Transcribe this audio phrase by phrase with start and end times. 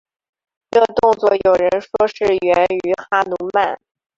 [0.71, 3.79] 这动作有人说是源于哈奴曼。